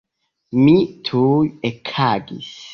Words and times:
Mi 0.61 0.73
tuj 1.11 1.53
ekagis. 1.73 2.53